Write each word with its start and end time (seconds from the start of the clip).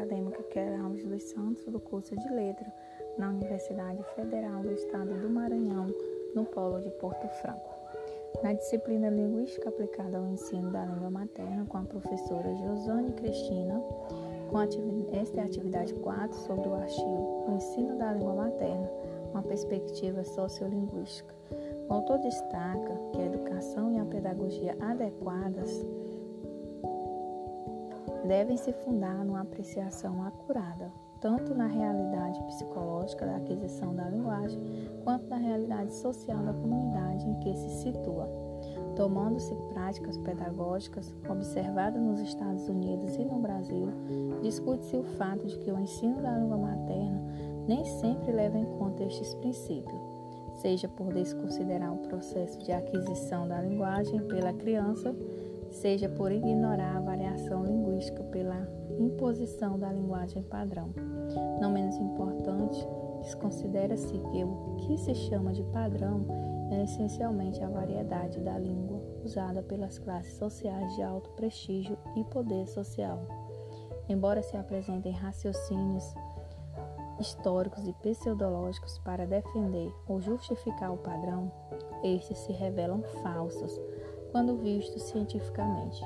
acadêmica 0.00 0.40
Alves 0.82 1.04
dos 1.04 1.22
Santos, 1.24 1.64
do 1.66 1.78
curso 1.78 2.16
de 2.16 2.28
Letra, 2.32 2.72
na 3.18 3.28
Universidade 3.28 4.02
Federal 4.14 4.62
do 4.62 4.72
Estado 4.72 5.12
do 5.20 5.28
Maranhão, 5.28 5.88
no 6.34 6.44
Polo 6.46 6.80
de 6.80 6.90
Porto 6.92 7.28
Franco. 7.42 7.70
Na 8.42 8.54
disciplina 8.54 9.10
Linguística 9.10 9.68
aplicada 9.68 10.16
ao 10.16 10.26
ensino 10.26 10.70
da 10.70 10.86
língua 10.86 11.10
materna, 11.10 11.66
com 11.66 11.76
a 11.76 11.82
professora 11.82 12.54
Josane 12.56 13.12
Cristina, 13.12 13.78
com 14.48 14.58
esta 15.12 15.40
é 15.40 15.42
a 15.42 15.46
atividade 15.46 15.92
4 15.94 16.36
sobre 16.38 16.68
o 16.68 16.74
artigo 16.74 17.44
O 17.46 17.54
ensino 17.54 17.98
da 17.98 18.12
língua 18.12 18.34
materna, 18.34 18.90
uma 19.32 19.42
perspectiva 19.42 20.24
sociolinguística. 20.24 21.34
O 21.88 21.92
autor 21.92 22.18
destaca 22.18 22.96
que 23.12 23.20
a 23.20 23.26
educação 23.26 23.92
e 23.92 23.98
a 23.98 24.04
pedagogia 24.04 24.76
adequadas 24.80 25.84
devem 28.30 28.56
se 28.56 28.72
fundar 28.72 29.24
numa 29.24 29.40
apreciação 29.40 30.22
acurada, 30.22 30.92
tanto 31.20 31.52
na 31.52 31.66
realidade 31.66 32.40
psicológica 32.44 33.26
da 33.26 33.38
aquisição 33.38 33.92
da 33.92 34.08
linguagem, 34.08 34.62
quanto 35.02 35.26
na 35.26 35.36
realidade 35.36 35.92
social 35.96 36.38
da 36.38 36.52
comunidade 36.52 37.28
em 37.28 37.34
que 37.40 37.52
se 37.56 37.82
situa. 37.82 38.28
Tomando-se 38.94 39.52
práticas 39.72 40.16
pedagógicas 40.18 41.12
observadas 41.28 42.00
nos 42.00 42.20
Estados 42.20 42.68
Unidos 42.68 43.16
e 43.16 43.24
no 43.24 43.40
Brasil, 43.40 43.88
discute-se 44.40 44.96
o 44.96 45.02
fato 45.02 45.44
de 45.48 45.58
que 45.58 45.72
o 45.72 45.80
ensino 45.80 46.22
da 46.22 46.38
língua 46.38 46.56
materna 46.56 47.20
nem 47.66 47.84
sempre 47.84 48.30
leva 48.30 48.56
em 48.56 48.64
conta 48.78 49.02
estes 49.02 49.34
princípios, 49.34 50.00
seja 50.54 50.86
por 50.86 51.12
desconsiderar 51.12 51.92
o 51.92 51.98
processo 51.98 52.60
de 52.60 52.70
aquisição 52.70 53.48
da 53.48 53.60
linguagem 53.60 54.20
pela 54.28 54.52
criança, 54.52 55.12
seja 55.70 56.08
por 56.08 56.32
ignorar 56.32 56.96
a 56.96 57.00
variação 57.00 57.64
linguística 57.64 58.22
pela 58.24 58.68
imposição 58.98 59.78
da 59.78 59.92
linguagem 59.92 60.42
padrão. 60.42 60.92
Não 61.60 61.70
menos 61.70 61.96
importante, 61.96 62.86
desconsidera-se 63.22 64.18
que 64.18 64.44
o 64.44 64.76
que 64.78 64.98
se 64.98 65.14
chama 65.14 65.52
de 65.52 65.62
padrão 65.64 66.26
é 66.70 66.84
essencialmente 66.84 67.62
a 67.62 67.68
variedade 67.68 68.40
da 68.40 68.58
língua 68.58 69.00
usada 69.24 69.62
pelas 69.62 69.98
classes 69.98 70.34
sociais 70.34 70.94
de 70.94 71.02
alto 71.02 71.30
prestígio 71.30 71.96
e 72.16 72.24
poder 72.24 72.66
social. 72.66 73.20
Embora 74.08 74.42
se 74.42 74.56
apresentem 74.56 75.12
raciocínios 75.12 76.14
históricos 77.20 77.86
e 77.86 77.92
pseudológicos 77.92 78.98
para 78.98 79.26
defender 79.26 79.94
ou 80.08 80.20
justificar 80.20 80.92
o 80.92 80.96
padrão, 80.96 81.52
estes 82.02 82.38
se 82.38 82.52
revelam 82.52 83.02
falsos 83.22 83.78
quando 84.30 84.56
vistos 84.56 85.02
cientificamente. 85.02 86.04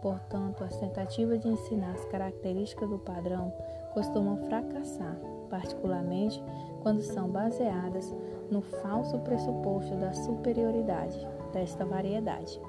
Portanto, 0.00 0.62
as 0.62 0.76
tentativas 0.76 1.40
de 1.40 1.48
ensinar 1.48 1.92
as 1.92 2.04
características 2.06 2.88
do 2.88 2.98
padrão 2.98 3.52
costumam 3.92 4.36
fracassar, 4.48 5.16
particularmente 5.48 6.42
quando 6.82 7.00
são 7.00 7.28
baseadas 7.28 8.14
no 8.50 8.60
falso 8.60 9.18
pressuposto 9.20 9.96
da 9.96 10.12
superioridade 10.12 11.26
desta 11.52 11.84
variedade 11.84 12.60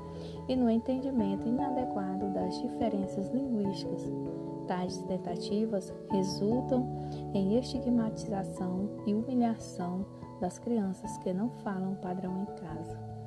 e 0.47 0.55
no 0.55 0.69
entendimento 0.69 1.47
inadequado 1.47 2.33
das 2.33 2.59
diferenças 2.61 3.29
linguísticas. 3.29 4.01
Tais 4.67 4.97
tentativas 5.03 5.93
resultam 6.09 6.87
em 7.33 7.57
estigmatização 7.57 8.89
e 9.05 9.13
humilhação 9.13 10.05
das 10.41 10.57
crianças 10.59 11.17
que 11.19 11.33
não 11.33 11.49
falam 11.49 11.95
padrão 11.95 12.41
em 12.41 12.45
casa 12.55 13.17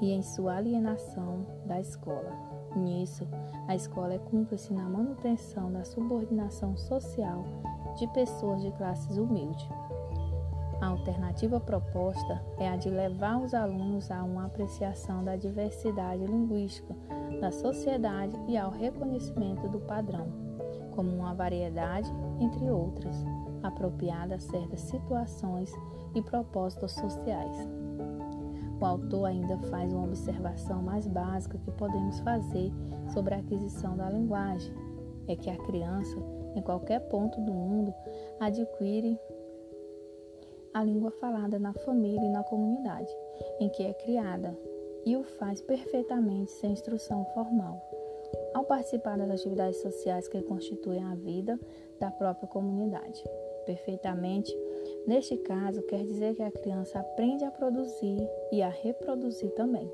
e 0.00 0.10
em 0.12 0.22
sua 0.22 0.56
alienação 0.56 1.46
da 1.66 1.80
escola. 1.80 2.32
Nisso, 2.76 3.26
a 3.66 3.74
escola 3.74 4.14
é 4.14 4.18
cúmplice 4.18 4.72
na 4.72 4.88
manutenção 4.88 5.72
da 5.72 5.84
subordinação 5.84 6.76
social 6.76 7.44
de 7.96 8.06
pessoas 8.08 8.62
de 8.62 8.70
classes 8.72 9.16
humildes. 9.16 9.68
A 10.80 10.86
alternativa 10.86 11.60
proposta 11.60 12.42
é 12.58 12.68
a 12.68 12.76
de 12.76 12.88
levar 12.88 13.38
os 13.38 13.52
alunos 13.52 14.10
a 14.10 14.22
uma 14.22 14.46
apreciação 14.46 15.22
da 15.22 15.36
diversidade 15.36 16.24
linguística 16.24 16.94
da 17.40 17.50
sociedade 17.50 18.34
e 18.48 18.56
ao 18.56 18.70
reconhecimento 18.70 19.68
do 19.68 19.80
padrão, 19.80 20.26
como 20.92 21.10
uma 21.10 21.34
variedade, 21.34 22.10
entre 22.38 22.70
outras, 22.70 23.16
apropriada 23.62 24.36
a 24.36 24.40
certas 24.40 24.80
situações 24.80 25.72
e 26.14 26.22
propósitos 26.22 26.92
sociais. 26.92 27.68
O 28.80 28.84
autor 28.84 29.26
ainda 29.26 29.58
faz 29.68 29.92
uma 29.92 30.04
observação 30.04 30.82
mais 30.82 31.06
básica 31.06 31.58
que 31.58 31.70
podemos 31.72 32.18
fazer 32.20 32.72
sobre 33.12 33.34
a 33.34 33.38
aquisição 33.38 33.96
da 33.96 34.08
linguagem: 34.08 34.72
é 35.28 35.36
que 35.36 35.50
a 35.50 35.56
criança, 35.56 36.16
em 36.56 36.62
qualquer 36.62 37.00
ponto 37.08 37.40
do 37.42 37.52
mundo, 37.52 37.92
adquire 38.40 39.18
a 40.72 40.82
língua 40.82 41.10
falada 41.10 41.58
na 41.58 41.72
família 41.72 42.24
e 42.24 42.30
na 42.30 42.44
comunidade 42.44 43.12
em 43.58 43.68
que 43.68 43.82
é 43.82 43.92
criada 43.92 44.56
e 45.04 45.16
o 45.16 45.24
faz 45.24 45.60
perfeitamente 45.60 46.50
sem 46.52 46.72
instrução 46.72 47.24
formal. 47.34 47.80
Ao 48.54 48.64
participar 48.64 49.18
das 49.18 49.30
atividades 49.30 49.80
sociais 49.80 50.28
que 50.28 50.40
constituem 50.42 51.02
a 51.04 51.14
vida 51.14 51.58
da 51.98 52.10
própria 52.10 52.48
comunidade, 52.48 53.24
perfeitamente 53.66 54.56
Neste 55.06 55.36
caso, 55.38 55.82
quer 55.82 56.04
dizer 56.04 56.34
que 56.34 56.42
a 56.42 56.50
criança 56.50 57.00
aprende 57.00 57.44
a 57.44 57.50
produzir 57.50 58.28
e 58.52 58.62
a 58.62 58.68
reproduzir 58.68 59.50
também. 59.54 59.90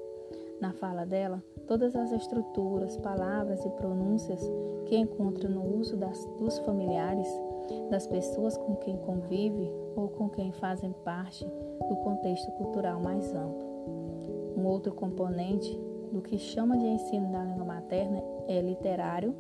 Na 0.61 0.73
fala 0.73 1.05
dela, 1.05 1.43
todas 1.67 1.95
as 1.95 2.13
estruturas, 2.13 2.97
palavras 2.97 3.65
e 3.65 3.71
pronúncias 3.71 4.41
que 4.87 4.97
encontra 4.97 5.49
no 5.49 5.79
uso 5.79 5.97
das, 5.97 6.25
dos 6.39 6.59
familiares, 6.61 7.29
das 7.91 8.07
pessoas 8.07 8.57
com 8.57 8.77
quem 8.77 8.97
convive 8.99 9.71
ou 9.95 10.09
com 10.09 10.29
quem 10.31 10.53
fazem 10.53 10.93
parte 11.05 11.45
do 11.45 11.97
contexto 11.97 12.51
cultural 12.53 13.01
mais 13.01 13.35
amplo. 13.35 13.67
Um 14.57 14.67
outro 14.67 14.95
componente 14.95 15.79
do 16.13 16.23
que 16.23 16.39
chama 16.39 16.79
de 16.79 16.87
ensino 16.87 17.31
da 17.31 17.45
língua 17.45 17.65
materna 17.65 18.23
é 18.49 18.61
literário, 18.61 19.35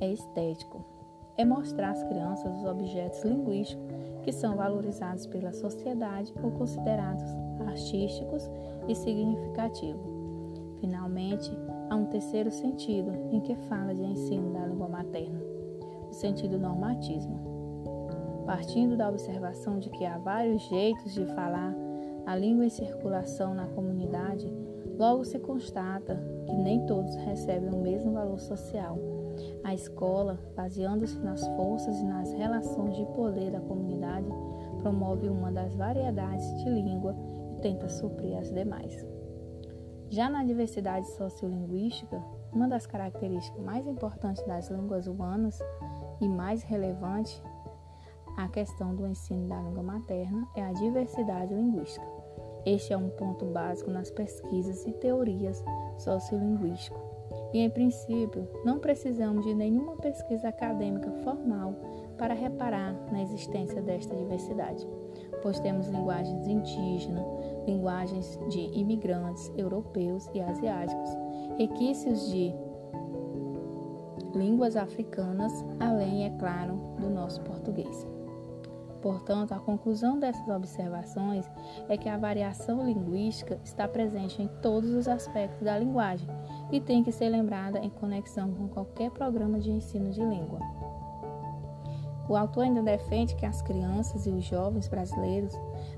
é 0.00 0.10
estético. 0.10 1.01
É 1.36 1.44
mostrar 1.44 1.90
às 1.90 2.02
crianças 2.04 2.56
os 2.58 2.64
objetos 2.64 3.22
linguísticos 3.24 3.86
que 4.22 4.32
são 4.32 4.56
valorizados 4.56 5.26
pela 5.26 5.52
sociedade 5.52 6.32
ou 6.42 6.50
considerados 6.52 7.24
artísticos 7.66 8.50
e 8.86 8.94
significativos. 8.94 10.12
Finalmente, 10.80 11.50
há 11.88 11.96
um 11.96 12.06
terceiro 12.06 12.50
sentido 12.50 13.12
em 13.32 13.40
que 13.40 13.54
fala 13.54 13.94
de 13.94 14.02
ensino 14.02 14.52
da 14.52 14.66
língua 14.66 14.88
materna, 14.88 15.40
o 16.10 16.12
sentido 16.12 16.58
normatismo. 16.58 17.40
Partindo 18.44 18.96
da 18.96 19.08
observação 19.08 19.78
de 19.78 19.88
que 19.90 20.04
há 20.04 20.18
vários 20.18 20.62
jeitos 20.62 21.14
de 21.14 21.24
falar 21.26 21.74
a 22.26 22.36
língua 22.36 22.66
em 22.66 22.70
circulação 22.70 23.54
na 23.54 23.66
comunidade, 23.68 24.52
logo 24.98 25.24
se 25.24 25.38
constata 25.38 26.22
que 26.46 26.56
nem 26.56 26.84
todos 26.86 27.14
recebem 27.16 27.70
o 27.70 27.80
mesmo 27.80 28.12
valor 28.12 28.38
social 28.38 28.98
a 29.64 29.74
escola, 29.74 30.38
baseando-se 30.56 31.18
nas 31.18 31.46
forças 31.56 31.98
e 31.98 32.04
nas 32.04 32.32
relações 32.32 32.96
de 32.96 33.04
poder 33.06 33.50
da 33.50 33.60
comunidade, 33.60 34.26
promove 34.80 35.28
uma 35.28 35.50
das 35.50 35.74
variedades 35.74 36.46
de 36.62 36.70
língua 36.70 37.14
e 37.56 37.60
tenta 37.60 37.88
suprir 37.88 38.36
as 38.36 38.50
demais. 38.50 39.06
Já 40.10 40.28
na 40.28 40.44
diversidade 40.44 41.08
sociolinguística, 41.12 42.22
uma 42.52 42.68
das 42.68 42.86
características 42.86 43.62
mais 43.64 43.86
importantes 43.86 44.44
das 44.46 44.68
línguas 44.68 45.06
humanas 45.06 45.58
e 46.20 46.28
mais 46.28 46.62
relevante 46.62 47.42
à 48.36 48.48
questão 48.48 48.94
do 48.94 49.06
ensino 49.06 49.48
da 49.48 49.60
língua 49.60 49.82
materna 49.82 50.46
é 50.54 50.62
a 50.62 50.72
diversidade 50.72 51.54
linguística. 51.54 52.06
Este 52.66 52.92
é 52.92 52.96
um 52.96 53.08
ponto 53.08 53.46
básico 53.46 53.90
nas 53.90 54.10
pesquisas 54.10 54.86
e 54.86 54.92
teorias 54.92 55.64
sociolinguísticas 55.98 57.11
e, 57.52 57.58
em 57.58 57.70
princípio, 57.70 58.48
não 58.64 58.78
precisamos 58.78 59.44
de 59.44 59.54
nenhuma 59.54 59.96
pesquisa 59.96 60.48
acadêmica 60.48 61.10
formal 61.22 61.74
para 62.16 62.34
reparar 62.34 62.94
na 63.10 63.22
existência 63.22 63.82
desta 63.82 64.14
diversidade, 64.14 64.86
pois 65.42 65.60
temos 65.60 65.88
linguagens 65.88 66.46
indígenas, 66.46 67.26
linguagens 67.66 68.38
de 68.48 68.60
imigrantes 68.78 69.50
europeus 69.56 70.28
e 70.34 70.40
asiáticos, 70.40 71.10
requisitos 71.58 72.30
de 72.30 72.52
línguas 74.34 74.76
africanas, 74.76 75.52
além, 75.78 76.24
é 76.24 76.30
claro, 76.38 76.74
do 76.98 77.10
nosso 77.10 77.40
português. 77.42 78.06
Portanto, 79.02 79.52
a 79.52 79.58
conclusão 79.58 80.18
dessas 80.18 80.48
observações 80.48 81.50
é 81.88 81.96
que 81.96 82.08
a 82.08 82.16
variação 82.16 82.86
linguística 82.86 83.60
está 83.64 83.88
presente 83.88 84.40
em 84.40 84.46
todos 84.62 84.90
os 84.90 85.08
aspectos 85.08 85.60
da 85.60 85.76
linguagem 85.76 86.28
e 86.70 86.80
tem 86.80 87.02
que 87.02 87.10
ser 87.10 87.28
lembrada 87.28 87.80
em 87.80 87.90
conexão 87.90 88.54
com 88.54 88.68
qualquer 88.68 89.10
programa 89.10 89.58
de 89.58 89.72
ensino 89.72 90.10
de 90.12 90.20
língua. 90.20 90.60
O 92.28 92.36
autor 92.36 92.62
ainda 92.62 92.80
defende 92.80 93.34
que 93.34 93.44
as 93.44 93.60
crianças 93.60 94.24
e 94.24 94.30
os 94.30 94.44
jovens 94.44 94.86
brasileiros 94.86 95.52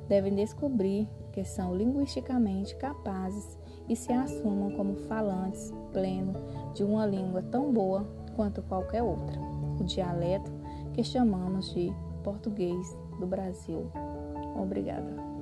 devem 0.08 0.34
descobrir 0.34 1.06
que 1.30 1.44
são 1.44 1.76
linguisticamente 1.76 2.74
capazes 2.76 3.58
e 3.86 3.94
se 3.94 4.10
assumam 4.12 4.70
como 4.70 4.96
falantes 5.06 5.70
pleno 5.92 6.32
de 6.72 6.82
uma 6.82 7.04
língua 7.04 7.42
tão 7.42 7.70
boa 7.70 8.08
quanto 8.34 8.62
qualquer 8.62 9.02
outra. 9.02 9.38
O 9.78 9.84
dialeto 9.84 10.50
que 10.94 11.04
chamamos 11.04 11.72
de 11.74 11.92
português 12.24 12.96
do 13.20 13.26
Brasil. 13.26 13.88
Obrigada. 14.56 15.33